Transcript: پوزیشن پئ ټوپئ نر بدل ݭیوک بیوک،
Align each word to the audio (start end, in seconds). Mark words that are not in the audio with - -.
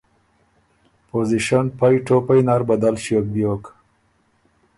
پوزیشن 1.09 1.65
پئ 1.77 1.95
ټوپئ 2.05 2.39
نر 2.47 2.61
بدل 2.69 2.95
ݭیوک 3.03 3.25
بیوک، 3.33 3.63